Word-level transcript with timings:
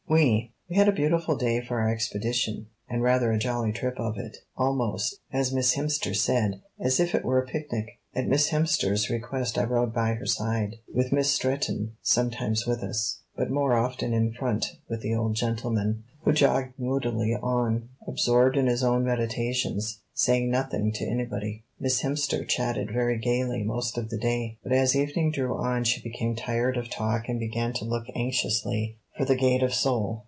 We 0.09 0.51
had 0.69 0.89
a 0.89 0.91
beautiful 0.91 1.37
day 1.37 1.61
for 1.61 1.79
our 1.79 1.87
expedition, 1.89 2.67
and 2.89 3.01
rather 3.01 3.31
a 3.31 3.39
jolly 3.39 3.71
trip 3.71 3.97
of 3.97 4.17
it, 4.17 4.35
almost, 4.57 5.19
as 5.31 5.53
Miss 5.53 5.75
Hemster 5.77 6.13
said, 6.13 6.61
as 6.77 6.99
if 6.99 7.15
it 7.15 7.23
were 7.23 7.41
a 7.41 7.45
picnic. 7.47 7.97
At 8.13 8.27
Miss 8.27 8.49
Hemster's 8.49 9.09
request 9.09 9.57
I 9.57 9.63
rode 9.63 9.93
by 9.93 10.15
her 10.15 10.25
side, 10.25 10.79
with 10.93 11.13
Miss 11.13 11.31
Stretton 11.31 11.93
sometimes 12.01 12.67
with 12.67 12.83
us, 12.83 13.19
but 13.37 13.49
more 13.49 13.73
often 13.73 14.11
in 14.11 14.33
front, 14.33 14.75
with 14.89 14.99
the 14.99 15.15
old 15.15 15.35
gentleman, 15.35 16.03
who 16.25 16.33
jogged 16.33 16.73
moodily 16.77 17.33
on, 17.35 17.87
absorbed 18.05 18.57
in 18.57 18.67
his 18.67 18.83
own 18.83 19.05
meditations, 19.05 19.99
saying 20.13 20.51
nothing 20.51 20.91
to 20.91 21.05
anybody. 21.05 21.63
Miss 21.79 22.01
Hemster 22.01 22.45
chatted 22.45 22.91
very 22.91 23.17
gaily 23.17 23.63
most 23.63 23.97
of 23.97 24.09
the 24.09 24.17
day, 24.19 24.57
but 24.61 24.73
as 24.73 24.93
evening 24.93 25.31
drew 25.31 25.55
on 25.55 25.85
she 25.85 26.01
became 26.01 26.35
tired 26.35 26.75
of 26.75 26.89
talk 26.89 27.29
and 27.29 27.39
began 27.39 27.71
to 27.73 27.85
look 27.85 28.07
anxiously 28.13 28.97
for 29.17 29.25
the 29.25 29.35
gate 29.35 29.61
of 29.61 29.73
Seoul. 29.73 30.19